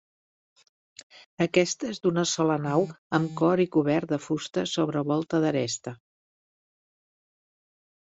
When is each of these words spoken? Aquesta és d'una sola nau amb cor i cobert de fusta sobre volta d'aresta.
Aquesta 1.47 1.91
és 1.91 1.99
d'una 2.07 2.25
sola 2.33 2.57
nau 2.65 2.87
amb 3.19 3.37
cor 3.43 3.63
i 3.69 3.71
cobert 3.79 4.17
de 4.17 4.21
fusta 4.27 4.67
sobre 4.75 5.07
volta 5.15 5.47
d'aresta. 5.47 5.99